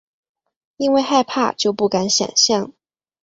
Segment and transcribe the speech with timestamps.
[0.77, 2.73] 因为害怕就不敢想像